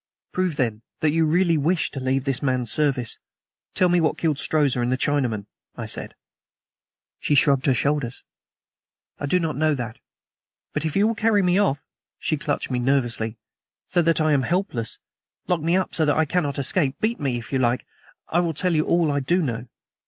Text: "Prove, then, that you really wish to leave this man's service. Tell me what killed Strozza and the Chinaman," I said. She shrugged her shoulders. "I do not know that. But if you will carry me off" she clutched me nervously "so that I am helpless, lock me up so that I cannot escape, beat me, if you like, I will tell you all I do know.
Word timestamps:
"Prove, 0.31 0.55
then, 0.55 0.81
that 1.01 1.11
you 1.11 1.25
really 1.25 1.59
wish 1.59 1.91
to 1.91 1.99
leave 1.99 2.23
this 2.23 2.41
man's 2.41 2.71
service. 2.71 3.19
Tell 3.75 3.87
me 3.87 4.01
what 4.01 4.17
killed 4.17 4.39
Strozza 4.39 4.81
and 4.81 4.91
the 4.91 4.97
Chinaman," 4.97 5.45
I 5.75 5.85
said. 5.85 6.15
She 7.19 7.35
shrugged 7.35 7.67
her 7.67 7.75
shoulders. 7.75 8.23
"I 9.19 9.27
do 9.27 9.39
not 9.39 9.55
know 9.57 9.75
that. 9.75 9.99
But 10.73 10.85
if 10.85 10.95
you 10.95 11.07
will 11.07 11.13
carry 11.13 11.43
me 11.43 11.59
off" 11.59 11.83
she 12.17 12.35
clutched 12.35 12.71
me 12.71 12.79
nervously 12.79 13.37
"so 13.85 14.01
that 14.01 14.19
I 14.19 14.31
am 14.33 14.41
helpless, 14.41 14.97
lock 15.45 15.61
me 15.61 15.77
up 15.77 15.93
so 15.93 16.03
that 16.05 16.17
I 16.17 16.25
cannot 16.25 16.57
escape, 16.57 16.99
beat 16.99 17.19
me, 17.19 17.37
if 17.37 17.53
you 17.53 17.59
like, 17.59 17.85
I 18.29 18.39
will 18.39 18.55
tell 18.55 18.73
you 18.73 18.85
all 18.87 19.11
I 19.11 19.19
do 19.19 19.39
know. 19.43 19.67